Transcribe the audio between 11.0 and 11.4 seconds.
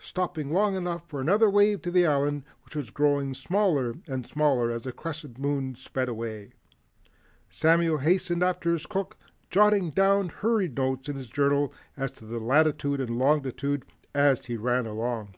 in his